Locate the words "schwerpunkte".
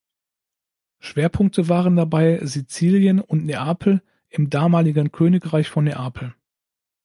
0.97-1.69